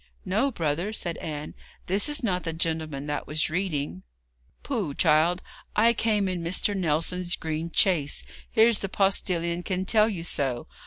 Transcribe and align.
'No, 0.25 0.49
brother,' 0.49 0.91
said 0.93 1.17
Anne, 1.17 1.53
'this 1.85 2.09
is 2.09 2.23
not 2.23 2.43
the 2.43 2.53
gentleman 2.53 3.05
that 3.05 3.27
was 3.27 3.51
reading.' 3.51 4.01
'Pooh, 4.63 4.95
child! 4.95 5.43
I 5.75 5.93
came 5.93 6.27
in 6.27 6.43
Mr. 6.43 6.75
Nelson's 6.75 7.35
green 7.35 7.69
chaise. 7.71 8.23
Here's 8.49 8.79
the 8.79 8.89
postillion 8.89 9.61
can 9.61 9.85
tell 9.85 10.09
you 10.09 10.23
so. 10.23 10.65